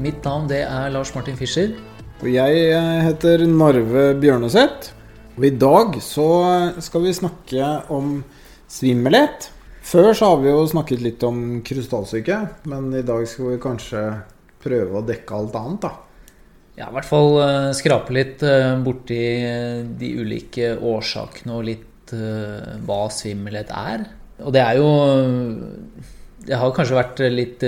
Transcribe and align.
Mitt 0.00 0.24
navn 0.24 0.46
det 0.48 0.62
er 0.64 0.88
Lars 0.94 1.10
Martin 1.12 1.36
Fischer. 1.36 1.74
Og 2.22 2.28
jeg 2.32 2.60
eh, 2.72 3.00
heter 3.04 3.42
Narve 3.44 4.14
Bjørneseth. 4.16 4.94
Og 5.36 5.44
i 5.44 5.50
dag 5.60 5.98
så 6.00 6.28
skal 6.80 7.04
vi 7.04 7.12
snakke 7.18 7.68
om 7.92 8.22
svimmelhet. 8.64 9.50
Før 9.84 10.14
så 10.16 10.30
har 10.30 10.40
vi 10.40 10.48
jo 10.48 10.64
snakket 10.72 11.04
litt 11.04 11.26
om 11.28 11.60
krystallsyke, 11.66 12.40
men 12.72 12.88
i 12.96 13.04
dag 13.04 13.28
skal 13.28 13.52
vi 13.52 13.60
kanskje 13.60 14.06
prøve 14.64 15.02
å 15.02 15.04
dekke 15.04 15.36
alt 15.36 15.60
annet, 15.60 15.84
da. 15.84 15.92
Ja, 16.80 16.88
i 16.88 16.96
hvert 16.96 17.08
fall 17.10 17.32
uh, 17.36 17.70
skrape 17.76 18.16
litt 18.16 18.44
uh, 18.46 18.80
borti 18.80 19.20
de 20.00 20.14
ulike 20.16 20.78
årsakene 20.80 21.58
og 21.58 21.66
litt 21.68 21.86
hva 22.10 23.02
svimmelhet 23.12 23.68
er. 23.70 24.08
Og 24.42 24.50
det 24.56 24.62
er 24.64 24.80
jo 24.80 24.88
Det 26.42 26.56
har 26.58 26.72
kanskje 26.74 26.96
vært 26.96 27.20
litt 27.30 27.62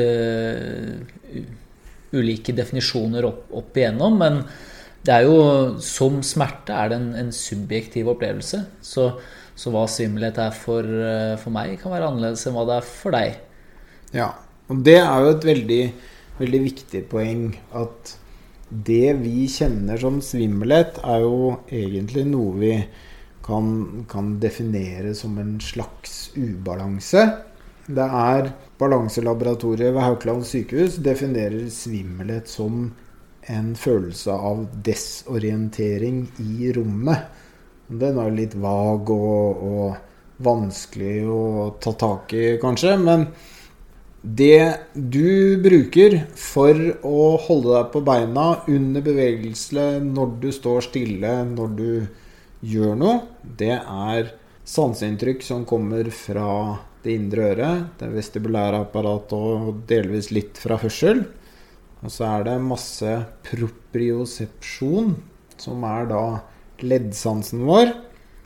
ulike 2.13 2.55
definisjoner 2.57 3.27
opp, 3.29 3.47
opp, 3.57 3.77
igjennom, 3.77 4.19
men 4.21 4.43
det 5.03 5.15
er 5.17 5.27
jo 5.27 5.39
som 5.83 6.21
smerte 6.27 6.75
er 6.77 6.93
det 6.93 6.99
en, 7.01 7.11
en 7.19 7.33
subjektiv 7.35 8.11
opplevelse. 8.13 8.63
Så, 8.85 9.09
så 9.59 9.73
hva 9.75 9.87
svimmelhet 9.91 10.39
er 10.43 10.55
for, 10.55 10.87
for 11.43 11.55
meg, 11.55 11.75
kan 11.81 11.95
være 11.95 12.13
annerledes 12.13 12.47
enn 12.47 12.57
hva 12.57 12.67
det 12.69 12.79
er 12.79 12.89
for 12.89 13.17
deg. 13.17 13.39
Ja, 14.15 14.31
og 14.71 14.83
det 14.87 14.99
er 15.01 15.25
jo 15.25 15.33
et 15.35 15.47
veldig, 15.49 15.85
veldig 16.39 16.61
viktig 16.69 17.07
poeng 17.11 17.47
at 17.77 18.17
det 18.73 19.17
vi 19.21 19.47
kjenner 19.53 20.01
som 20.01 20.21
svimmelhet, 20.25 21.01
er 21.05 21.25
jo 21.25 21.57
egentlig 21.69 22.25
noe 22.31 22.55
vi 22.61 22.75
kan, 23.45 24.05
kan, 24.09 24.37
definere 24.41 25.15
som 25.19 25.37
en 25.43 25.59
slags 25.61 26.31
ubalanse. 26.37 27.25
Det 27.93 28.05
er 28.05 28.53
Balanselaboratoriet 28.81 29.93
ved 29.93 30.05
Haukeland 30.05 30.47
sykehus 30.49 30.99
definerer 31.05 31.67
svimmelhet 31.73 32.49
som 32.49 32.87
en 33.51 33.73
følelse 33.77 34.33
av 34.33 34.67
desorientering 34.87 36.25
i 36.41 36.71
rommet. 36.77 37.27
Den 37.93 38.21
er 38.23 38.33
litt 38.33 38.55
vag 38.57 39.11
og, 39.13 39.65
og 39.67 40.45
vanskelig 40.47 41.17
å 41.29 41.43
ta 41.83 41.93
tak 41.99 42.33
i, 42.39 42.47
kanskje. 42.63 42.95
Men 43.03 43.27
det 44.23 44.87
du 44.95 45.59
bruker 45.63 46.21
for 46.39 46.79
å 47.03 47.25
holde 47.43 47.75
deg 47.75 47.91
på 47.93 48.05
beina 48.07 48.47
under 48.71 49.05
bevegelse, 49.05 49.89
når 50.07 50.37
du 50.45 50.49
står 50.55 50.87
stille, 50.87 51.35
når 51.51 51.75
du 51.79 51.91
gjør 52.73 52.97
noe, 52.99 53.19
det 53.43 53.75
er 53.81 54.33
sanseinntrykk 54.63 55.43
som 55.43 55.67
kommer 55.67 56.07
fra 56.15 56.79
det 57.03 57.17
indre 57.19 57.49
øret, 57.53 57.87
det 57.99 58.11
vestibulære 58.15 58.85
apparatet 58.85 59.35
og 59.35 59.83
delvis 59.91 60.31
litt 60.35 60.61
fra 60.61 60.79
hørsel. 60.83 61.25
Og 62.03 62.11
så 62.11 62.27
er 62.29 62.47
det 62.49 62.57
masse 62.63 63.11
propriosepsjon, 63.47 65.15
som 65.61 65.85
er 65.87 66.09
da 66.11 66.23
leddsansen 66.83 67.63
vår. 67.69 67.93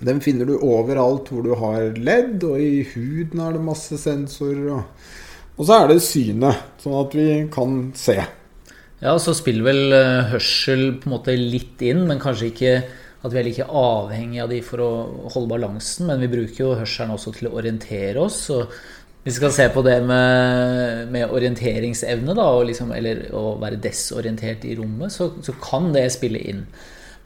Den 0.04 0.20
finner 0.24 0.48
du 0.48 0.58
overalt 0.58 1.30
hvor 1.32 1.44
du 1.44 1.54
har 1.56 1.94
ledd, 1.96 2.42
og 2.44 2.60
i 2.60 2.82
huden 2.92 3.40
er 3.40 3.56
det 3.56 3.64
masse 3.64 3.96
sensorer. 4.00 4.66
Og, 4.76 5.06
og 5.56 5.68
så 5.68 5.78
er 5.80 5.92
det 5.92 6.02
synet, 6.04 6.66
sånn 6.82 6.98
at 7.00 7.16
vi 7.16 7.30
kan 7.52 7.78
se. 7.96 8.18
Ja, 9.00 9.16
så 9.20 9.32
spiller 9.36 9.64
vel 9.68 9.96
hørsel 10.32 10.86
på 11.00 11.08
en 11.08 11.16
måte 11.16 11.36
litt 11.36 11.80
inn, 11.84 12.04
men 12.08 12.20
kanskje 12.20 12.52
ikke 12.52 12.76
at 13.24 13.32
vi 13.32 13.40
er 13.40 13.46
like 13.48 13.66
avhengig 13.66 14.42
av 14.42 14.52
de 14.52 14.60
for 14.64 14.82
å 14.84 14.90
holde 15.32 15.54
balansen, 15.54 16.10
men 16.10 16.20
vi 16.22 16.30
bruker 16.30 16.62
jo 16.62 16.74
hørselen 16.78 17.14
også 17.16 17.32
til 17.38 17.50
å 17.50 17.56
orientere 17.58 18.22
oss. 18.22 18.42
og 18.54 18.70
hvis 19.26 19.34
vi 19.34 19.40
skal 19.40 19.54
se 19.56 19.64
på 19.74 19.82
det 19.82 19.96
med, 20.06 21.08
med 21.10 21.32
orienteringsevne, 21.34 22.34
da, 22.38 22.44
liksom, 22.62 22.92
eller 22.94 23.24
å 23.34 23.56
være 23.58 23.80
desorientert 23.82 24.62
i 24.68 24.76
rommet, 24.78 25.10
så, 25.10 25.32
så 25.42 25.56
kan 25.58 25.88
det 25.96 26.04
spille 26.14 26.44
inn. 26.52 26.60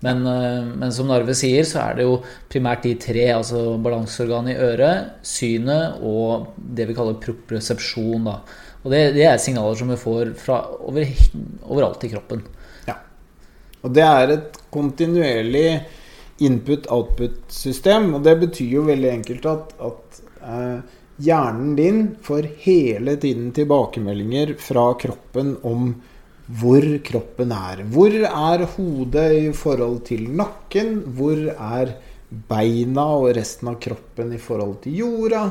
Men, 0.01 0.23
men, 0.25 0.89
som 0.97 1.11
Narve 1.11 1.35
sier, 1.37 1.67
så 1.69 1.83
er 1.83 1.99
det 1.99 2.07
jo 2.07 2.15
primært 2.49 2.87
de 2.87 2.95
tre, 3.03 3.27
altså 3.35 3.77
balanseorganet 3.85 4.55
i 4.55 4.71
øret, 4.71 5.11
synet 5.29 6.01
og 6.01 6.55
det 6.57 6.89
vi 6.89 6.97
kaller 6.97 7.21
propresepsjon. 7.21 8.31
Da. 8.31 8.39
Og 8.81 8.95
det, 8.95 9.03
det, 9.19 9.27
er 9.29 9.37
signaler 9.43 9.77
som 9.77 9.93
vi 9.93 10.01
får 10.01 10.33
fra 10.41 10.63
over, 10.81 11.05
overalt 11.69 12.09
i 12.09 12.13
kroppen. 12.15 12.47
Og 13.81 13.95
det 13.97 14.05
er 14.05 14.35
et 14.37 14.61
kontinuerlig 14.73 15.69
input-output-system. 16.45 18.15
Og 18.17 18.25
det 18.27 18.37
betyr 18.45 18.77
jo 18.79 18.87
veldig 18.89 19.11
enkelt 19.13 19.49
at, 19.51 19.75
at 19.91 20.21
eh, 20.41 20.79
hjernen 21.21 21.75
din 21.79 22.01
får 22.25 22.49
hele 22.65 23.17
tiden 23.21 23.51
tilbakemeldinger 23.57 24.55
fra 24.61 24.91
kroppen 25.01 25.57
om 25.67 25.93
hvor 26.61 26.85
kroppen 27.07 27.53
er. 27.55 27.85
Hvor 27.95 28.15
er 28.27 28.65
hodet 28.75 29.27
i 29.39 29.51
forhold 29.55 30.01
til 30.09 30.27
nakken? 30.35 30.97
Hvor 31.15 31.45
er 31.53 31.95
beina 32.51 33.07
og 33.21 33.31
resten 33.39 33.71
av 33.71 33.79
kroppen 33.83 34.35
i 34.35 34.41
forhold 34.43 34.81
til 34.85 34.99
jorda? 35.05 35.45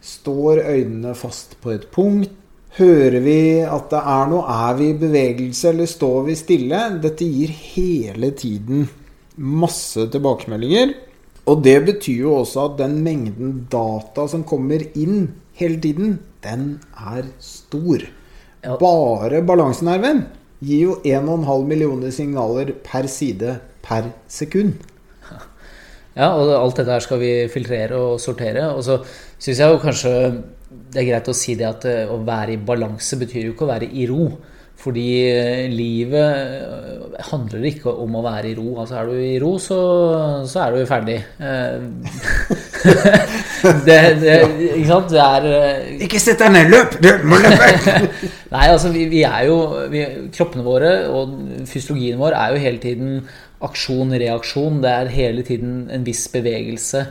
Står 0.00 0.62
øynene 0.64 1.12
fast 1.18 1.58
på 1.60 1.74
et 1.74 1.88
punkt? 1.92 2.32
Hører 2.76 3.22
vi 3.24 3.40
at 3.64 3.86
det 3.88 4.00
er 4.04 4.26
noe? 4.28 4.42
Er 4.52 4.74
vi 4.76 4.90
i 4.92 4.96
bevegelse, 5.00 5.70
eller 5.70 5.88
står 5.88 6.26
vi 6.26 6.34
stille? 6.36 6.80
Dette 7.00 7.24
gir 7.24 7.52
hele 7.72 8.28
tiden 8.36 8.82
masse 9.36 10.04
tilbakemeldinger. 10.12 10.92
Og 11.48 11.62
det 11.64 11.78
betyr 11.86 12.26
jo 12.26 12.34
også 12.42 12.66
at 12.66 12.74
den 12.82 12.98
mengden 13.06 13.54
data 13.72 14.26
som 14.28 14.44
kommer 14.44 14.82
inn 14.92 15.30
hele 15.56 15.78
tiden, 15.80 16.18
den 16.44 16.66
er 17.00 17.30
stor. 17.40 18.04
Bare 18.66 19.40
balansenerven 19.46 20.26
gir 20.60 20.82
jo 20.90 20.98
1,5 21.00 21.64
millioner 21.70 22.12
signaler 22.12 22.74
per 22.84 23.08
side 23.08 23.56
per 23.86 24.10
sekund. 24.28 24.76
Ja, 26.16 26.32
og 26.32 26.52
alt 26.56 26.76
dette 26.80 26.92
her 26.92 27.04
skal 27.04 27.20
vi 27.20 27.32
filtrere 27.52 27.96
og 27.96 28.20
sortere. 28.20 28.68
Og 28.72 28.84
så 28.84 29.00
syns 29.38 29.60
jeg 29.60 29.72
jo 29.72 29.80
kanskje 29.80 30.12
det 30.92 31.02
er 31.02 31.08
greit 31.10 31.28
å 31.28 31.34
si 31.36 31.54
det 31.58 31.66
at 31.68 31.84
eh, 31.90 32.08
å 32.08 32.16
være 32.24 32.56
i 32.56 32.62
balanse 32.62 33.18
betyr 33.20 33.48
jo 33.48 33.54
ikke 33.54 33.66
å 33.66 33.74
være 33.74 33.88
i 33.92 34.06
ro. 34.10 34.30
Fordi 34.76 35.06
eh, 35.30 35.70
livet 35.72 36.36
eh, 36.36 37.22
handler 37.30 37.64
ikke 37.70 37.94
om 38.04 38.18
å 38.18 38.24
være 38.24 38.50
i 38.50 38.56
ro. 38.58 38.74
Altså 38.82 38.94
Er 39.00 39.04
du 39.08 39.14
i 39.20 39.38
ro, 39.42 39.52
så, 39.62 39.78
så 40.48 40.56
er 40.66 40.76
du 40.76 40.88
ferdig. 40.88 41.18
det, 43.86 43.98
det, 44.20 44.36
ikke 44.76 44.90
sant? 44.90 45.12
Det 45.12 45.22
er 45.24 45.42
Ikke 46.06 46.20
sett 46.22 46.42
deg 46.44 46.50
ned! 46.54 46.66
Løp! 46.72 46.90
Du 47.02 47.10
må 47.28 47.36
løpe! 47.40 47.96
Nei, 48.54 48.66
altså 48.68 48.92
vi, 48.94 49.02
vi 49.10 49.22
er 49.26 49.48
jo 49.48 49.56
vi, 49.92 50.04
Kroppene 50.36 50.66
våre 50.66 50.92
og 51.10 51.34
fysiologien 51.66 52.20
vår 52.20 52.36
er 52.38 52.54
jo 52.54 52.62
hele 52.62 52.82
tiden 52.82 53.08
aksjon, 53.66 54.12
reaksjon. 54.12 54.82
Det 54.84 54.92
er 54.92 55.16
hele 55.16 55.42
tiden 55.46 55.72
en 55.92 56.06
viss 56.06 56.26
bevegelse. 56.32 57.06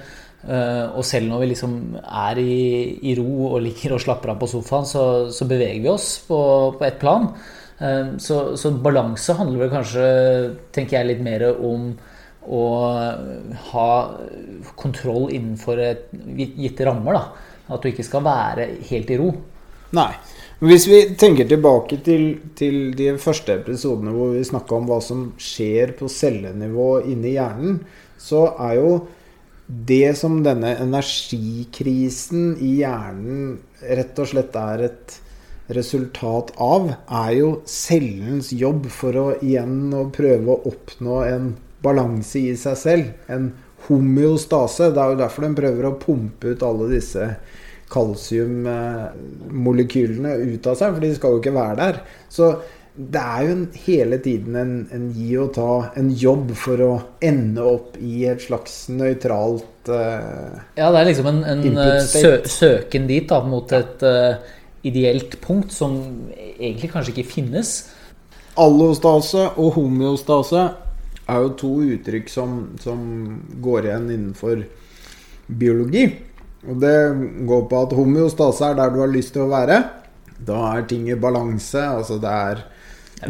Uh, 0.45 0.93
og 0.93 1.05
selv 1.07 1.25
når 1.31 1.41
vi 1.41 1.47
liksom 1.55 1.77
er 2.03 2.37
i, 2.37 2.57
i, 3.01 3.15
ro 3.17 3.47
og 3.55 3.63
ligger 3.65 3.95
og 3.95 4.01
slapper 4.03 4.35
av 4.35 4.41
på 4.41 4.49
sofaen, 4.51 4.85
så, 4.85 5.05
så 5.33 5.47
beveger 5.49 5.81
vi 5.81 5.89
oss 5.89 6.09
på, 6.27 6.37
på 6.77 6.85
ett 6.85 6.99
plan. 7.01 7.31
Uh, 7.79 8.13
så, 8.21 8.53
så, 8.59 8.73
balanse 8.77 9.33
handler 9.39 9.65
vel 9.65 9.73
kanskje, 9.73 10.05
tenker 10.75 10.99
jeg, 10.99 11.09
litt 11.09 11.25
mer 11.25 11.47
om 11.55 11.89
å 12.45 12.61
ha 13.71 13.89
kontroll 14.77 15.31
innenfor 15.33 15.81
et, 15.81 16.07
gitte 16.37 16.85
rammer. 16.85 17.17
da. 17.17 17.51
At 17.73 17.81
du 17.81 17.89
ikke 17.89 18.05
skal 18.05 18.21
være 18.27 18.69
helt 18.91 19.09
i 19.09 19.17
ro. 19.17 19.31
Nei. 19.97 20.11
Hvis 20.61 20.85
vi 20.87 21.01
tenker 21.19 21.49
tilbake 21.49 21.97
til, 22.05 22.27
til 22.55 22.93
de 22.95 23.15
første 23.21 23.57
episodene 23.57 24.13
hvor 24.15 24.31
vi 24.37 24.45
snakka 24.45 24.77
om 24.77 24.85
hva 24.87 25.01
som 25.03 25.27
skjer 25.41 25.97
på 25.97 26.07
cellenivå 26.11 26.89
inni 27.09 27.33
hjernen, 27.33 27.81
så 28.21 28.47
er 28.69 28.77
jo 28.77 28.91
det 29.67 30.17
som 30.17 30.43
denne 30.45 30.75
energikrisen 30.77 32.57
i 32.61 32.83
hjernen 32.83 33.57
rett 33.81 34.19
og 34.21 34.27
slett 34.29 34.55
er 34.59 34.83
et 34.89 35.15
resultat 35.73 36.51
av, 36.61 36.91
er 37.09 37.31
jo 37.39 37.61
cellens 37.69 38.51
jobb 38.53 38.85
for 38.93 39.17
å 39.17 39.35
igjen 39.41 39.93
å 39.97 40.09
prøve 40.13 40.51
å 40.53 40.61
oppnå 40.69 41.23
en 41.25 41.55
balanse 41.85 42.39
i 42.39 42.55
seg 42.59 42.77
selv. 42.77 43.05
En 43.25 43.53
homeostase. 43.87 44.91
Det 44.93 45.01
er 45.01 45.09
jo 45.13 45.21
derfor 45.23 45.41
den 45.47 45.57
prøver 45.57 45.83
å 45.89 45.99
pumpe 46.01 46.45
ut 46.53 46.63
alle 46.65 46.85
disse 46.93 47.23
kalsiummolekylene 47.93 50.31
ut 50.41 50.67
av 50.69 50.75
seg, 50.77 50.93
for 50.93 51.01
de 51.01 51.15
skal 51.17 51.31
jo 51.33 51.39
ikke 51.41 51.57
være 51.57 51.77
der. 51.81 51.95
Så 52.33 52.45
det 52.95 53.19
er 53.19 53.41
jo 53.43 53.53
en, 53.57 53.63
hele 53.85 54.17
tiden 54.23 54.55
en, 54.55 54.75
en, 54.95 55.07
gi 55.11 55.33
og 55.41 55.49
ta, 55.57 55.71
en 55.99 56.09
jobb 56.15 56.53
for 56.55 56.79
å 56.83 56.91
ende 57.23 57.63
opp 57.67 57.97
i 57.99 58.23
et 58.29 58.39
slags 58.45 58.85
nøytralt 58.87 59.89
uh, 59.91 60.55
Ja, 60.77 60.87
det 60.93 61.01
er 61.01 61.09
liksom 61.09 61.27
en, 61.27 61.41
en 61.43 61.65
eh, 61.81 61.97
sø, 62.07 62.37
søken 62.47 63.09
dit 63.09 63.27
da, 63.27 63.41
mot 63.43 63.73
et 63.75 64.05
uh, 64.07 64.39
ideelt 64.87 65.35
punkt 65.43 65.75
som 65.75 65.97
egentlig 66.37 66.93
kanskje 66.93 67.17
ikke 67.17 67.33
finnes. 67.33 67.73
Allostase 68.63 69.49
og 69.59 69.73
homeostase 69.75 70.63
er 71.25 71.41
jo 71.41 71.51
to 71.59 71.71
uttrykk 71.97 72.31
som, 72.31 72.53
som 72.79 73.01
går 73.65 73.89
igjen 73.89 74.07
innenfor 74.13 74.61
biologi. 75.47 76.05
Og 76.65 76.79
det 76.79 76.95
går 77.49 77.67
på 77.69 77.81
at 77.81 77.97
homeostase 77.97 78.71
er 78.71 78.79
der 78.79 78.93
du 78.93 79.01
har 79.03 79.11
lyst 79.11 79.35
til 79.35 79.43
å 79.43 79.51
være. 79.51 79.81
Da 80.47 80.61
er 80.71 80.87
ting 80.87 81.09
i 81.11 81.19
balanse. 81.19 81.81
Altså 81.81 82.21
det 82.21 82.31
er 82.31 82.63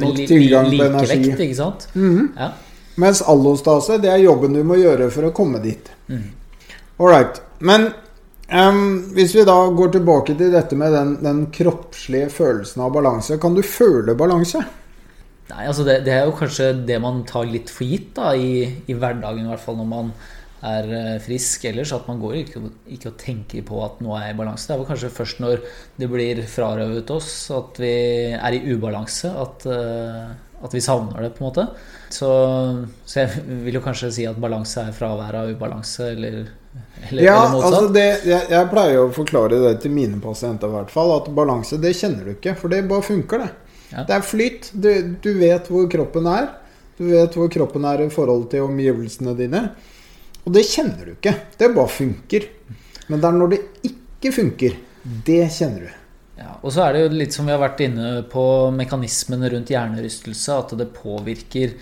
nok 0.01 0.21
tilgang 0.27 0.69
på 0.71 0.83
energi. 0.83 1.17
Likevekt, 1.17 1.43
ikke 1.47 1.55
sant? 1.55 1.87
Mm 1.93 2.17
-hmm. 2.17 2.27
ja. 2.37 2.51
Mens 2.95 3.21
allostase, 3.21 3.97
det 3.97 4.09
er 4.09 4.23
jobben 4.23 4.53
du 4.53 4.63
må 4.63 4.77
gjøre 4.79 5.09
for 5.11 5.27
å 5.27 5.33
komme 5.35 5.59
dit. 5.63 5.91
Mm. 6.07 6.29
All 7.03 7.25
Men 7.59 7.89
um, 8.51 9.11
hvis 9.15 9.35
vi 9.35 9.43
da 9.43 9.57
går 9.75 9.91
tilbake 9.97 10.35
til 10.39 10.53
dette 10.53 10.77
med 10.79 10.93
den, 10.95 11.17
den, 11.23 11.45
kroppslige 11.51 12.29
følelsen 12.29 12.81
av 12.81 12.93
balanse. 12.95 13.37
Kan 13.41 13.55
du 13.55 13.61
føle 13.61 14.15
balanse? 14.15 14.63
Nei, 15.49 15.67
altså 15.67 15.83
det, 15.83 15.99
det, 16.05 16.13
er 16.13 16.25
jo 16.25 16.38
kanskje 16.39 16.71
det 16.88 17.01
man 17.01 17.23
tar 17.27 17.45
litt 17.45 17.69
for 17.69 17.85
gitt 17.85 18.15
da, 18.15 18.31
i, 18.33 18.65
i 18.88 18.93
hverdagen, 18.93 19.43
i 19.43 19.51
hvert 19.51 19.61
fall 19.61 19.77
når 19.77 19.91
man 19.91 20.13
er 20.65 20.89
eh, 20.97 21.17
frisk 21.23 21.67
ellers. 21.69 21.94
At 21.95 22.07
man 22.09 22.21
går 22.21 22.39
ikke, 22.41 22.63
ikke 22.97 23.12
og 23.12 23.19
tenker 23.21 23.65
på 23.67 23.81
at 23.85 24.01
noe 24.06 24.21
er 24.21 24.33
i 24.33 24.38
balanse. 24.38 24.67
Det 24.67 24.75
er 24.75 24.81
vel 24.81 24.89
kanskje 24.89 25.13
først 25.13 25.44
når 25.44 25.62
det 26.01 26.09
blir 26.12 26.41
frarøvet 26.50 27.13
oss 27.15 27.31
at 27.56 27.79
vi 27.81 27.94
er 28.35 28.57
i 28.57 28.63
ubalanse, 28.73 29.31
at, 29.45 29.67
eh, 29.71 30.65
at 30.65 30.75
vi 30.75 30.83
savner 30.83 31.25
det, 31.25 31.33
på 31.35 31.44
en 31.44 31.50
måte. 31.50 31.67
Så, 32.09 32.29
så, 33.06 33.23
jeg 33.23 33.57
vil 33.65 33.79
jo 33.79 33.83
kanskje 33.85 34.13
si 34.15 34.27
at 34.29 34.39
balanse 34.41 34.88
er 34.88 34.95
fravær 34.95 35.41
av 35.41 35.51
ubalanse, 35.56 36.12
eller, 36.13 36.41
eller 37.09 37.25
Ja, 37.25 37.38
eller 37.50 37.69
altså 37.69 37.89
det, 37.94 38.07
jeg, 38.27 38.50
jeg, 38.53 38.71
pleier 38.71 39.03
å 39.03 39.13
forklare 39.15 39.62
det 39.67 39.77
til 39.83 39.94
mine 39.95 40.21
pasienter 40.23 40.71
i 40.71 40.77
hvert 40.79 40.94
fall, 40.94 41.17
at 41.19 41.31
balanse, 41.35 41.81
det 41.81 41.95
kjenner 41.97 42.27
du 42.27 42.35
ikke. 42.38 42.56
For 42.59 42.73
det 42.73 42.85
bare 42.89 43.06
funker, 43.06 43.45
det. 43.45 43.51
Ja. 43.91 44.06
Det 44.06 44.15
er 44.15 44.23
flyt. 44.25 44.71
Du, 44.73 44.89
du 45.21 45.33
vet 45.39 45.67
hvor 45.71 45.89
kroppen 45.91 46.29
er. 46.31 46.53
Du 46.95 47.09
vet 47.09 47.35
hvor 47.35 47.51
kroppen 47.51 47.85
er 47.88 48.06
i 48.06 48.12
forhold 48.12 48.47
til 48.51 48.65
omgivelsene 48.65 49.35
dine. 49.38 49.67
Og 50.45 50.53
det 50.53 50.65
kjenner 50.69 51.07
du 51.07 51.13
ikke. 51.15 51.33
Det 51.57 51.74
bare 51.74 51.92
funker. 51.92 52.50
Men 53.09 53.21
det 53.21 53.30
er 53.30 53.38
når 53.39 53.53
det 53.53 53.62
ikke 53.89 54.33
funker, 54.33 54.77
det 55.25 55.44
kjenner 55.53 55.88
du. 55.88 56.01
Ja, 56.36 56.57
og 56.59 56.74
så 56.75 56.83
er 56.83 56.95
det 56.95 57.03
jo 57.03 57.12
litt 57.15 57.36
som 57.36 57.47
vi 57.47 57.53
har 57.53 57.62
vært 57.62 57.81
inne 57.86 58.09
på 58.27 58.44
mekanismene 58.75 59.50
rundt 59.53 59.71
hjernerystelse, 59.71 60.57
at 60.57 60.74
det 60.80 60.89
påvirker 60.97 61.77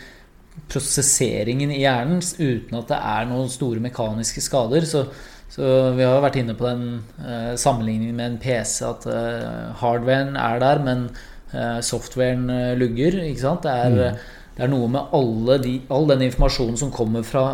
prosesseringen 0.70 1.72
i 1.74 1.82
hjernen 1.82 2.22
uten 2.22 2.78
at 2.78 2.92
det 2.92 3.00
er 3.00 3.30
noen 3.30 3.50
store 3.50 3.82
mekaniske 3.84 4.44
skader. 4.46 4.86
Så, 4.86 5.08
så 5.52 5.70
vi 5.98 6.06
har 6.06 6.22
vært 6.24 6.38
inne 6.44 6.56
på 6.60 6.68
den 6.68 6.86
eh, 7.24 7.54
sammenligningen 7.60 8.20
med 8.20 8.30
en 8.30 8.42
PC, 8.44 8.76
at 8.86 9.08
eh, 9.10 9.72
hardwaren 9.82 10.38
er 10.38 10.62
der, 10.62 10.84
men 10.86 11.08
eh, 11.52 11.80
softwaren 11.86 12.46
eh, 12.54 12.76
lugger. 12.78 13.24
Ikke 13.26 13.46
sant? 13.48 13.66
Det 13.66 13.74
er, 13.74 13.98
mm. 13.98 14.54
det 14.60 14.68
er 14.68 14.74
noe 14.76 14.92
med 14.94 15.66
de, 15.66 15.80
all 15.90 16.08
den 16.14 16.28
informasjonen 16.30 16.78
som 16.84 16.94
kommer 16.94 17.26
fra 17.26 17.48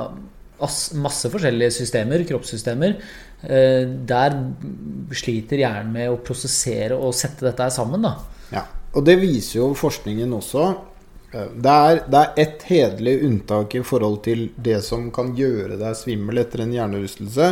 masse 0.60 1.32
forskjellige 1.32 1.76
systemer, 1.80 2.24
kroppssystemer. 2.28 2.98
Eh, 3.42 3.86
der 3.88 4.36
sliter 5.16 5.62
hjernen 5.62 5.94
med 5.96 6.12
å 6.12 6.20
prosessere 6.24 6.98
og 6.98 7.16
sette 7.18 7.48
dette 7.48 7.70
sammen. 7.74 8.04
Da. 8.04 8.16
Ja, 8.54 8.66
og 8.94 9.06
det 9.08 9.20
viser 9.22 9.62
jo 9.62 9.74
forskningen 9.78 10.34
også. 10.40 10.66
Eh, 11.32 11.52
det 11.56 11.76
er, 11.92 12.02
det 12.10 12.24
er 12.24 12.44
ett 12.46 12.66
hederlig 12.70 13.16
unntak 13.28 13.78
i 13.80 13.84
forhold 13.86 14.22
til 14.26 14.50
det 14.58 14.82
som 14.86 15.10
kan 15.16 15.36
gjøre 15.38 15.80
deg 15.80 15.98
svimmel 15.98 16.44
etter 16.44 16.66
en 16.66 16.76
hjernerystelse. 16.76 17.52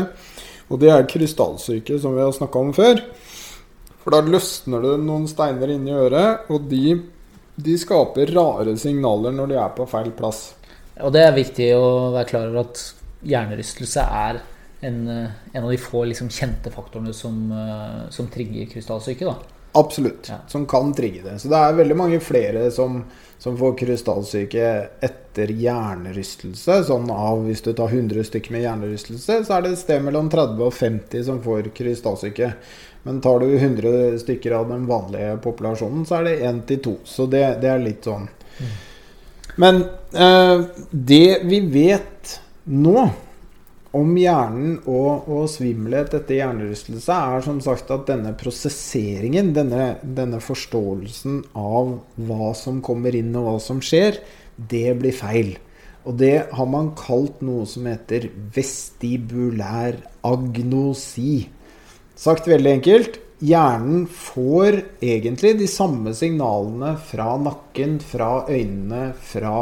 Og 0.68 0.81
det 0.81 0.92
er 0.92 1.07
krystallsyke, 1.07 2.00
som 2.01 2.15
vi 2.18 2.25
har 2.25 2.33
snakka 2.36 2.60
om 2.60 2.74
før. 2.75 3.00
For 4.03 4.15
da 4.15 4.24
løsner 4.24 4.83
det 4.83 4.98
noen 5.03 5.27
steiner 5.27 5.71
inni 5.74 5.95
øret, 5.95 6.50
og 6.51 6.68
de, 6.71 6.98
de 7.56 7.74
skaper 7.80 8.31
rare 8.36 8.75
signaler 8.80 9.36
når 9.36 9.51
de 9.51 9.57
er 9.60 9.74
på 9.77 9.88
feil 9.88 10.12
plass. 10.15 10.50
Og 11.03 11.13
det 11.13 11.25
er 11.25 11.35
viktig 11.35 11.71
å 11.77 11.88
være 12.15 12.29
klar 12.29 12.47
over 12.49 12.65
at 12.65 12.83
hjernerystelse 13.27 14.03
er 14.03 14.41
en, 14.85 14.97
en 15.09 15.63
av 15.63 15.69
de 15.71 15.77
få 15.81 16.03
liksom, 16.09 16.29
kjente 16.33 16.71
faktorene 16.73 17.13
som, 17.13 17.38
eh, 17.51 18.09
som 18.13 18.29
trigger 18.33 18.69
krystallsyke. 18.71 19.25
da. 19.25 19.38
Absolutt. 19.77 20.29
Ja. 20.29 20.35
Som 20.47 20.65
kan 20.65 20.94
trigge 20.94 21.23
det. 21.23 21.39
Så 21.39 21.51
det 21.51 21.57
er 21.57 21.77
veldig 21.77 21.97
mange 21.97 22.19
flere 22.23 22.69
som, 22.71 23.03
som 23.38 23.57
får 23.57 23.75
krystallsyke 23.77 24.69
etter 25.05 25.53
hjernerystelse. 25.53 26.79
Sånn 26.88 27.11
av 27.13 27.43
hvis 27.45 27.61
du 27.65 27.73
tar 27.77 27.93
100 27.93 28.25
stykker 28.31 28.55
med 28.55 28.65
hjernerystelse, 28.65 29.41
så 29.45 29.57
er 29.57 29.65
det 29.65 29.75
et 29.75 29.83
sted 29.83 30.05
mellom 30.05 30.31
30 30.33 30.65
og 30.65 30.73
50 30.73 31.27
som 31.29 31.41
får 31.45 31.71
krystallsyke. 31.77 32.51
Men 33.05 33.21
tar 33.21 33.39
du 33.43 33.53
100 33.53 34.17
stykker 34.23 34.57
av 34.57 34.73
den 34.73 34.89
vanlige 34.89 35.38
populasjonen, 35.45 36.07
så 36.09 36.19
er 36.19 36.27
det 36.27 36.35
1 36.50 36.65
til 36.71 36.83
2. 36.89 36.97
Så 37.07 37.29
det, 37.31 37.45
det 37.61 37.69
er 37.71 37.83
litt 37.83 38.07
sånn. 38.07 38.25
Mm. 38.57 38.73
Men 39.62 39.81
eh, 40.13 40.65
det 40.92 41.39
vi 41.50 41.62
vet 41.74 42.38
nå 42.69 43.07
om 43.98 44.12
hjernen 44.19 44.75
og, 44.86 45.27
og 45.31 45.48
svimmelhet 45.50 46.13
etter 46.13 46.42
hjernerystelse, 46.42 47.13
er 47.13 47.45
som 47.45 47.59
sagt 47.63 47.89
at 47.94 48.06
denne 48.09 48.36
prosesseringen, 48.38 49.54
denne, 49.56 49.95
denne, 50.04 50.42
forståelsen 50.44 51.39
av 51.57 51.95
hva 52.27 52.51
som 52.57 52.83
kommer 52.86 53.18
inn 53.18 53.33
og 53.39 53.48
hva 53.48 53.56
som 53.63 53.81
skjer, 53.81 54.19
det 54.57 54.92
blir 55.01 55.15
feil. 55.15 55.56
Og 56.07 56.19
det 56.21 56.48
har 56.56 56.69
man 56.69 56.94
kalt 57.00 57.42
noe 57.44 57.65
som 57.68 57.88
heter 57.89 58.30
vestibulær 58.56 59.98
agnosi. 60.27 61.48
Sagt 62.18 62.48
veldig 62.50 62.77
enkelt 62.77 63.18
hjernen 63.44 64.06
får 64.10 64.81
egentlig 65.04 65.57
de 65.60 65.68
samme 65.69 66.13
signalene 66.18 66.95
fra 67.10 67.36
nakken, 67.42 68.00
fra 68.04 68.31
øynene, 68.50 69.12
fra 69.22 69.57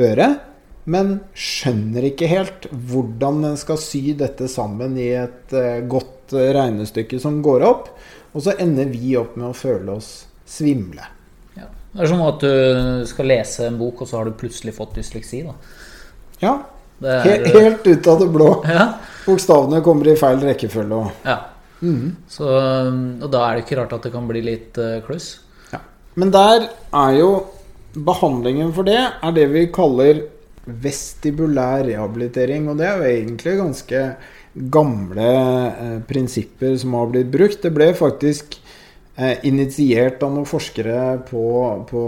øret 0.00 0.46
men 0.90 1.18
skjønner 1.36 2.06
ikke 2.08 2.28
helt 2.30 2.66
hvordan 2.72 3.44
den 3.44 3.58
skal 3.60 3.78
sy 3.80 4.14
dette 4.18 4.48
sammen 4.50 4.96
i 4.98 5.10
et 5.20 5.52
uh, 5.54 5.82
godt 5.90 6.34
uh, 6.34 6.48
regnestykke 6.56 7.20
som 7.22 7.40
går 7.44 7.64
opp. 7.66 7.90
Og 8.32 8.44
så 8.46 8.56
ender 8.62 8.90
vi 8.90 9.14
opp 9.18 9.36
med 9.38 9.50
å 9.50 9.56
føle 9.56 9.98
oss 9.98 10.10
svimle. 10.48 11.04
Ja. 11.58 11.68
Det 11.92 12.04
er 12.04 12.10
som 12.10 12.22
at 12.24 12.42
du 12.42 13.06
skal 13.10 13.30
lese 13.30 13.66
en 13.66 13.78
bok, 13.80 14.02
og 14.02 14.10
så 14.10 14.20
har 14.20 14.30
du 14.30 14.36
plutselig 14.38 14.74
fått 14.76 14.96
dysleksi. 14.98 15.42
Da. 15.46 15.56
Ja. 16.40 16.54
Er, 17.00 17.46
helt 17.54 17.86
ut 17.86 18.10
av 18.12 18.20
det 18.22 18.28
blå. 18.32 18.50
Ja. 18.68 18.86
Bokstavene 19.26 19.82
kommer 19.84 20.10
i 20.10 20.18
feil 20.20 20.42
rekkefølge. 20.46 21.00
Og... 21.00 21.24
Ja. 21.26 21.38
Mm. 21.80 22.16
Så, 22.28 22.46
og 22.46 23.28
da 23.32 23.44
er 23.46 23.56
det 23.56 23.64
ikke 23.64 23.80
rart 23.80 23.94
at 23.96 24.04
det 24.06 24.12
kan 24.14 24.28
bli 24.28 24.42
litt 24.44 24.76
uh, 24.80 24.98
kluss. 25.06 25.32
Ja. 25.72 25.80
Men 26.20 26.32
der 26.34 26.68
er 26.68 27.14
jo 27.16 27.30
behandlingen 27.94 28.70
for 28.76 28.86
det 28.86 29.00
er 29.00 29.32
det 29.34 29.48
vi 29.50 29.64
kaller 29.74 30.20
vestibulær 30.64 31.84
rehabilitering. 31.88 32.68
Og 32.70 32.78
det 32.78 32.86
er 32.86 33.00
jo 33.00 33.08
egentlig 33.14 33.56
ganske 33.58 34.02
gamle 34.50 35.30
eh, 35.30 35.96
prinsipper 36.06 36.76
som 36.78 36.94
har 36.98 37.10
blitt 37.10 37.30
brukt. 37.32 37.62
Det 37.62 37.72
ble 37.74 37.90
faktisk 37.96 38.58
eh, 39.16 39.38
initiert 39.48 40.22
av 40.26 40.34
noen 40.34 40.48
forskere 40.48 41.00
på, 41.30 41.44
på 41.90 42.04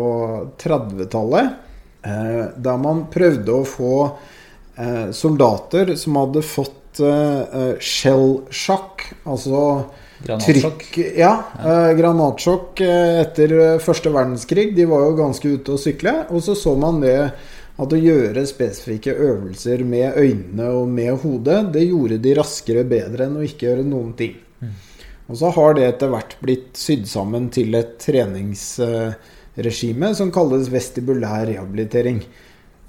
30-tallet. 0.62 1.58
Eh, 2.02 2.44
der 2.58 2.82
man 2.82 3.06
prøvde 3.12 3.56
å 3.56 3.66
få 3.68 3.96
eh, 4.76 5.10
soldater 5.14 5.94
som 5.98 6.18
hadde 6.18 6.44
fått 6.46 6.78
eh, 7.00 7.74
shell-sjakk, 7.80 9.08
altså 9.24 9.64
Granatsjokk. 10.22 10.84
Trykk, 10.92 11.16
ja, 11.18 11.32
Eh, 11.58 11.88
granatsjokk 11.98 12.84
etter 12.86 13.56
første 13.82 14.12
verdenskrig. 14.14 14.68
De 14.76 14.86
var 14.86 15.08
jo 15.08 15.16
ganske 15.18 15.48
ute 15.48 15.74
å 15.74 15.80
sykle. 15.80 16.12
Og 16.30 16.44
så 16.46 16.54
så 16.54 16.76
man 16.78 17.00
det 17.02 17.16
at 17.82 17.92
å 17.92 17.98
gjøre 17.98 18.44
spesifikke 18.46 19.14
øvelser 19.16 19.82
med 19.88 20.18
øynene 20.20 20.68
og 20.76 20.88
med 20.88 21.16
hodet, 21.24 21.72
det 21.74 21.88
gjorde 21.88 22.20
de 22.22 22.34
raskere 22.38 22.84
bedre 22.86 23.26
enn 23.26 23.40
å 23.40 23.46
ikke 23.46 23.70
gjøre 23.70 23.86
noen 23.88 24.12
ting. 24.18 24.36
Mm. 24.60 24.74
Og 25.32 25.38
så 25.40 25.48
har 25.56 25.74
det 25.74 25.86
etter 25.88 26.10
hvert 26.12 26.36
blitt 26.42 26.76
sydd 26.78 27.06
sammen 27.08 27.46
til 27.54 27.74
et 27.78 27.92
treningsregime 28.02 30.14
som 30.18 30.32
kalles 30.34 30.68
vestibulær 30.72 31.46
rehabilitering. 31.48 32.18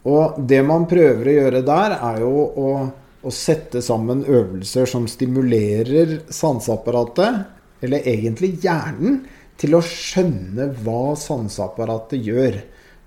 Og 0.10 0.24
det 0.50 0.62
man 0.68 0.88
prøver 0.90 1.30
å 1.30 1.38
gjøre 1.38 1.62
der, 1.66 1.92
er 1.96 2.20
jo 2.26 2.34
å, 2.44 2.90
å 3.24 3.32
sette 3.32 3.82
sammen 3.84 4.26
øvelser 4.28 4.90
som 4.90 5.08
stimulerer 5.08 6.20
sanseapparatet, 6.34 7.44
eller 7.84 8.08
egentlig 8.08 8.58
hjernen, 8.64 9.24
til 9.60 9.78
å 9.78 9.84
skjønne 9.86 10.72
hva 10.84 11.14
sanseapparatet 11.20 12.24
gjør. 12.26 12.58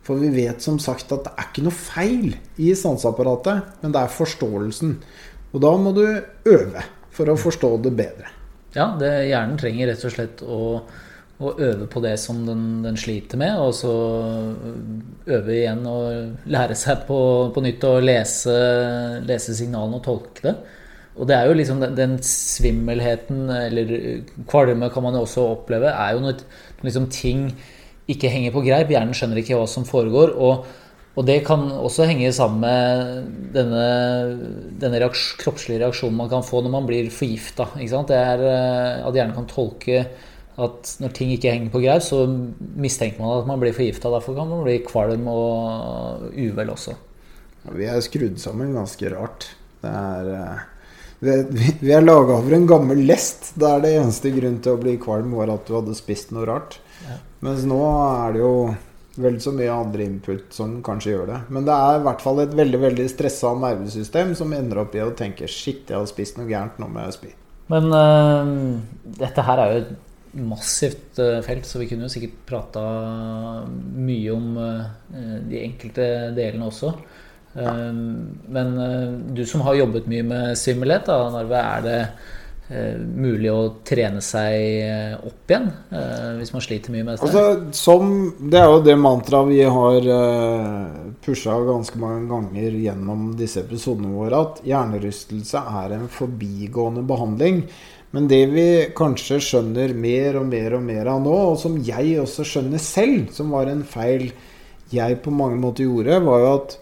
For 0.06 0.20
vi 0.22 0.30
vet 0.30 0.62
som 0.62 0.78
sagt 0.80 1.10
at 1.12 1.26
det 1.26 1.32
er 1.34 1.48
ikke 1.48 1.64
noe 1.66 1.76
feil 1.76 2.36
i 2.62 2.70
sanseapparatet, 2.78 3.80
men 3.82 3.94
det 3.94 4.02
er 4.02 4.14
forståelsen. 4.14 4.94
Og 5.52 5.62
da 5.64 5.72
må 5.80 5.92
du 5.96 6.04
øve 6.06 6.84
for 7.16 7.32
å 7.32 7.38
forstå 7.40 7.72
det 7.84 7.92
bedre. 7.98 8.30
Ja, 8.76 8.90
det, 9.00 9.10
hjernen 9.30 9.58
trenger 9.60 9.90
rett 9.90 10.04
og 10.04 10.12
slett 10.12 10.42
å, 10.44 10.60
og 11.36 11.60
øve 11.60 11.86
på 11.92 12.00
det 12.00 12.14
som 12.20 12.38
den, 12.46 12.62
den, 12.84 12.96
sliter 12.96 13.36
med, 13.40 13.58
og 13.60 13.74
så 13.76 13.92
øve 15.26 15.52
igjen 15.52 15.82
og 15.90 16.48
lære 16.48 16.76
seg 16.78 17.04
på, 17.08 17.18
på 17.52 17.64
nytt 17.64 17.84
å 17.84 17.98
lese, 18.00 18.54
lese, 19.26 19.56
signalene 19.58 20.00
og 20.00 20.06
tolke 20.06 20.46
det. 20.46 20.54
Og 21.16 21.28
det 21.28 21.36
er 21.36 21.48
jo 21.48 21.58
liksom 21.58 21.82
den, 21.84 21.94
den 21.96 22.16
svimmelheten, 22.24 23.46
eller 23.52 23.92
kvalme 24.48 24.88
kan 24.92 25.04
man 25.04 25.16
jo 25.16 25.26
også 25.26 25.44
oppleve, 25.52 25.92
er 25.92 26.16
jo 26.16 26.24
når 26.24 26.40
liksom 26.84 27.10
ting 27.12 27.50
ikke 28.08 28.30
henger 28.32 28.52
på 28.54 28.64
greip. 28.64 28.92
Hjernen 28.92 29.16
skjønner 29.16 29.40
ikke 29.42 29.60
hva 29.60 29.68
som 29.70 29.86
foregår. 29.88 30.36
og 30.36 30.66
og 31.16 31.24
det 31.24 31.38
kan 31.46 31.62
også 31.72 32.04
henge 32.10 32.28
sammen 32.36 32.60
med 32.60 33.28
denne, 33.54 33.84
denne 34.76 34.98
reaks, 35.00 35.30
kroppslige 35.40 35.80
reaksjonen 35.80 36.18
man 36.18 36.28
kan 36.28 36.44
få 36.44 36.60
når 36.60 36.74
man 36.74 36.88
blir 36.88 37.08
forgifta. 37.08 37.70
Eh, 37.80 37.86
at 37.96 39.16
hjernen 39.16 39.32
kan 39.32 39.48
tolke 39.48 40.02
at 40.56 40.92
når 41.02 41.12
ting 41.16 41.32
ikke 41.34 41.52
henger 41.52 41.72
på 41.72 41.82
greip, 41.82 42.04
så 42.04 42.22
mistenker 42.80 43.20
man 43.20 43.42
at 43.42 43.50
man 43.50 43.60
blir 43.60 43.76
forgifta. 43.76 44.12
Derfor 44.12 44.38
kan 44.38 44.48
man 44.48 44.64
bli 44.64 44.78
kvalm 44.86 45.28
og 45.28 46.30
uvel 46.32 46.72
også. 46.72 46.96
Ja, 47.66 47.74
vi 47.76 47.90
er 47.90 48.00
skrudd 48.04 48.40
sammen 48.40 48.72
ganske 48.76 49.12
rart. 49.12 49.50
Det 49.82 49.92
er 49.92 50.32
eh, 50.32 50.64
vi 51.20 51.92
er 51.92 52.04
laga 52.04 52.36
over 52.36 52.52
en 52.52 52.66
gammel 52.68 53.00
lest 53.08 53.54
der 53.60 53.80
det 53.84 53.94
eneste 53.96 54.32
grunn 54.34 54.58
til 54.64 54.76
å 54.76 54.80
bli 54.80 54.96
kvalm 55.00 55.32
var 55.38 55.52
at 55.54 55.68
du 55.68 55.76
hadde 55.78 55.96
spist 55.96 56.32
noe 56.36 56.44
rart. 56.48 56.78
Ja. 57.06 57.16
Mens 57.46 57.64
nå 57.68 57.80
er 57.86 58.36
det 58.36 58.42
jo 58.42 58.52
vel 59.16 59.38
så 59.40 59.52
mye 59.56 59.72
andre 59.72 60.04
input 60.04 60.52
som 60.52 60.78
kanskje 60.84 61.14
gjør 61.14 61.30
det. 61.30 61.38
Men 61.52 61.64
det 61.68 61.76
er 61.76 62.00
i 62.00 62.04
hvert 62.04 62.24
fall 62.24 62.42
et 62.44 62.56
veldig 62.56 62.80
veldig 62.82 63.06
stressa 63.12 63.54
nervesystem 63.56 64.34
som 64.36 64.52
ender 64.56 64.82
opp 64.84 64.96
i 64.96 65.04
å 65.04 65.12
tenke 65.16 65.48
Shit, 65.48 65.88
jeg 65.88 65.96
har 65.96 66.08
spist 66.10 66.36
noe 66.40 66.48
gærent, 66.50 66.76
nå 66.80 66.88
må 66.92 67.06
jeg 67.06 67.16
spy. 67.16 67.32
Men 67.72 67.88
øh, 67.96 68.50
dette 69.18 69.42
her 69.46 69.62
er 69.62 69.72
jo 69.72 69.78
et 69.82 69.94
massivt 70.36 71.20
uh, 71.22 71.40
felt, 71.44 71.66
så 71.68 71.80
vi 71.80 71.88
kunne 71.90 72.08
jo 72.08 72.12
sikkert 72.12 72.40
prata 72.48 72.82
mye 73.66 74.34
om 74.34 74.56
uh, 74.60 74.88
de 75.48 75.62
enkelte 75.64 76.08
delene 76.36 76.70
også. 76.70 76.92
Ja. 77.56 77.70
Men 78.52 78.74
du 79.32 79.40
som 79.48 79.62
har 79.64 79.78
jobbet 79.78 80.10
mye 80.12 80.24
med 80.28 80.58
svimmelhet, 80.60 81.06
Narve, 81.08 81.56
er 81.56 81.84
det 81.86 82.00
Eh, 82.66 82.96
mulig 82.98 83.46
å 83.54 83.60
trene 83.86 84.18
seg 84.26 84.56
eh, 84.82 85.12
opp 85.14 85.52
igjen 85.52 85.68
eh, 85.94 86.32
hvis 86.34 86.50
man 86.50 86.64
sliter 86.64 86.90
mye 86.90 87.04
med 87.06 87.12
dette? 87.14 87.28
Altså, 87.28 87.68
som, 87.78 88.08
det 88.42 88.58
er 88.58 88.66
jo 88.66 88.80
det 88.82 88.96
mantraet 88.98 89.52
vi 89.52 89.60
har 89.70 90.08
pusha 91.22 91.54
ganske 91.68 92.00
mange 92.02 92.24
ganger 92.32 92.74
gjennom 92.82 93.28
disse 93.38 93.62
episodene 93.62 94.10
våre, 94.10 94.40
at 94.40 94.58
hjernerystelse 94.66 95.62
er 95.84 95.94
en 95.94 96.10
forbigående 96.10 97.06
behandling. 97.06 97.62
Men 98.16 98.30
det 98.32 98.46
vi 98.48 98.66
kanskje 98.96 99.36
skjønner 99.44 99.92
mer 99.92 100.38
og 100.40 100.46
mer 100.48 100.78
og 100.78 100.84
mer 100.86 101.10
av 101.12 101.18
nå, 101.20 101.34
og 101.50 101.58
som 101.60 101.74
jeg 101.84 102.14
også 102.22 102.46
skjønner 102.48 102.80
selv, 102.80 103.26
som 103.36 103.50
var 103.52 103.68
en 103.68 103.82
feil 103.84 104.30
jeg 104.88 105.18
på 105.20 105.34
mange 105.34 105.58
måter 105.60 105.84
gjorde, 105.84 106.22
var 106.24 106.40
jo 106.40 106.52
at 106.54 106.76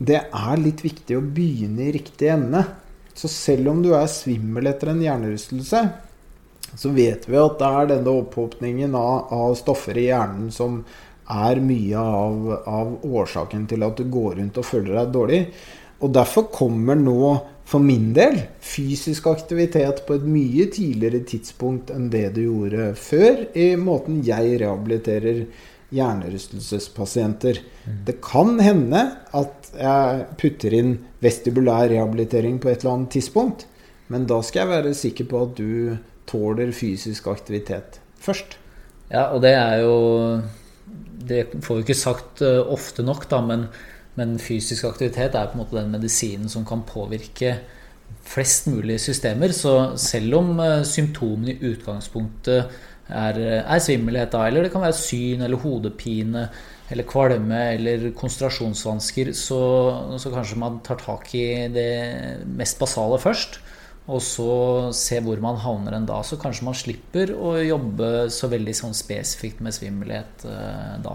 det 0.00 0.22
er 0.24 0.62
litt 0.62 0.80
viktig 0.80 1.18
å 1.18 1.26
begynne 1.36 1.84
i 1.84 1.92
riktig 1.98 2.30
ende. 2.32 2.62
Så 3.12 3.28
selv 3.28 3.68
om 3.74 3.82
du 3.84 3.90
er 3.92 4.08
svimmel 4.08 4.70
etter 4.70 4.94
en 4.94 5.04
hjernerystelse, 5.04 5.82
så 6.80 6.94
vet 6.96 7.28
vi 7.28 7.36
at 7.36 7.60
det 7.60 7.70
er 7.82 7.92
denne 7.92 8.16
opphopningen 8.22 8.96
av, 8.96 9.28
av 9.36 9.52
stoffer 9.60 10.00
i 10.00 10.06
hjernen 10.08 10.48
som 10.54 10.80
er 11.30 11.60
mye 11.62 12.00
av, 12.00 12.48
av, 12.64 12.94
årsaken 13.04 13.68
til 13.68 13.84
at 13.84 14.00
du 14.00 14.08
går 14.10 14.40
rundt 14.40 14.58
og 14.58 14.66
føler 14.66 14.96
deg 14.96 15.12
dårlig. 15.14 15.42
Og 16.00 16.12
derfor 16.16 16.48
kommer 16.52 16.98
nå, 16.98 17.32
for 17.70 17.82
min 17.84 18.10
del, 18.16 18.40
fysisk 18.64 19.28
aktivitet 19.30 20.02
på 20.06 20.16
et 20.16 20.24
mye 20.26 20.66
tidligere 20.74 21.20
tidspunkt 21.28 21.92
enn 21.94 22.08
det 22.10 22.32
du 22.34 22.42
gjorde 22.48 22.94
før, 22.98 23.44
i 23.54 23.74
måten 23.78 24.24
jeg 24.26 24.56
rehabiliterer 24.62 25.44
hjernerystelsespasienter. 25.94 27.60
Mm. 27.84 27.98
Det 28.08 28.16
kan 28.24 28.56
hende 28.62 29.04
at 29.36 29.70
jeg 29.76 30.24
putter 30.40 30.74
inn 30.74 30.96
vestibulær 31.22 31.88
rehabilitering 31.90 32.58
på 32.62 32.70
et 32.70 32.82
eller 32.82 32.96
annet 32.96 33.14
tidspunkt, 33.18 33.66
men 34.10 34.26
da 34.30 34.40
skal 34.42 34.64
jeg 34.64 34.72
være 34.72 34.96
sikker 34.98 35.28
på 35.30 35.44
at 35.46 35.54
du 35.58 35.98
tåler 36.30 36.72
fysisk 36.74 37.28
aktivitet 37.30 38.00
først. 38.22 38.56
Ja, 39.10 39.30
og 39.34 39.42
det 39.42 39.54
er 39.58 39.80
jo 39.82 39.94
Det 41.30 41.46
får 41.62 41.76
vi 41.76 41.82
ikke 41.84 41.98
sagt 41.98 42.40
uh, 42.42 42.62
ofte 42.72 43.04
nok, 43.04 43.26
da, 43.30 43.40
men, 43.44 43.66
men, 44.18 44.38
fysisk 44.42 44.88
aktivitet 44.88 45.36
er 45.38 45.50
på 45.50 45.56
en 45.56 45.62
måte 45.62 45.78
den 45.78 45.92
medisinen 45.94 46.50
som 46.50 46.64
kan 46.66 46.82
påvirke 46.88 47.58
flest 48.26 48.66
mulig 48.70 48.98
systemer. 49.02 49.54
Så 49.54 49.96
selv 50.00 50.40
om 50.40 50.58
uh, 50.58 50.82
symptomene 50.86 51.54
i 51.54 51.70
utgangspunktet 51.72 52.80
er, 53.10 53.40
er 53.60 53.82
svimmelhet, 53.82 54.32
da, 54.34 54.44
eller 54.46 54.66
det 54.66 54.72
kan 54.74 54.84
være 54.84 54.98
syn 54.98 55.46
eller 55.46 55.62
hodepine 55.62 56.48
eller 56.90 57.06
kvalme 57.06 57.58
eller 57.76 58.08
konsentrasjonsvansker, 58.18 59.32
så, 59.36 59.60
så, 60.18 60.32
kanskje 60.32 60.58
man 60.58 60.80
tar 60.86 60.98
tak 60.98 61.28
i 61.38 61.44
det 61.70 61.90
mest 62.50 62.80
basale 62.82 63.20
først. 63.22 63.60
Og 64.10 64.18
så 64.24 64.52
se 64.96 65.20
hvor 65.22 65.38
man 65.42 65.60
havner 65.62 65.94
en 65.94 66.08
da. 66.08 66.18
Så 66.26 66.38
kanskje 66.40 66.66
man 66.66 66.74
slipper 66.74 67.30
å 67.36 67.54
jobbe 67.62 68.26
så 68.34 68.50
veldig 68.50 68.74
sånn 68.74 68.96
spesifikt 68.96 69.60
med 69.62 69.76
svimmelhet 69.76 70.46
eh, 70.50 70.96
da. 71.04 71.14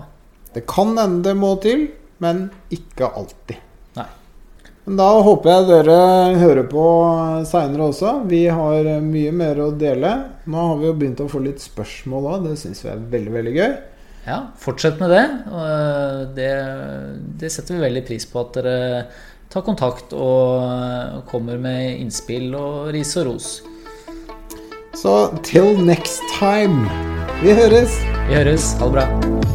Det 0.56 0.64
kan 0.70 0.94
hende 0.96 1.26
det 1.26 1.34
må 1.36 1.50
til, 1.60 1.90
men 2.24 2.50
ikke 2.74 3.10
alltid. 3.12 3.62
Men 4.86 5.00
da 5.00 5.08
håper 5.26 5.50
jeg 5.50 5.66
dere 5.66 6.00
hører 6.38 6.68
på 6.70 6.82
seinere 7.50 7.88
også. 7.90 8.12
Vi 8.30 8.44
har 8.54 8.86
mye 9.02 9.32
mer 9.34 9.62
å 9.64 9.72
dele. 9.74 10.12
Nå 10.46 10.66
har 10.70 10.78
vi 10.78 10.86
jo 10.92 10.98
begynt 11.00 11.24
å 11.26 11.30
få 11.32 11.42
litt 11.42 11.64
spørsmål 11.64 12.28
òg. 12.30 12.46
Det 12.46 12.60
syns 12.62 12.84
vi 12.86 12.92
er 12.94 13.08
veldig, 13.16 13.34
veldig 13.34 13.54
gøy. 13.56 13.74
Ja, 14.28 14.38
fortsett 14.62 15.02
med 15.02 15.10
det. 15.10 15.26
det. 16.38 16.52
Det 17.42 17.50
setter 17.54 17.80
vi 17.80 17.86
veldig 17.88 18.06
pris 18.06 18.30
på 18.30 18.44
at 18.46 18.60
dere 18.60 18.78
tar 19.50 19.66
kontakt 19.66 20.14
og 20.14 21.26
kommer 21.32 21.58
med 21.62 21.98
innspill 22.04 22.54
og 22.54 22.94
ris 22.94 23.18
og 23.18 23.32
ros. 23.32 23.50
Så 24.94 25.18
till 25.44 25.82
next 25.82 26.22
time. 26.38 26.86
Vi 27.42 27.58
høres. 27.58 27.98
Vi 28.30 28.38
høres. 28.38 28.74
Ha 28.78 28.86
det 28.86 28.94
bra. 29.00 29.55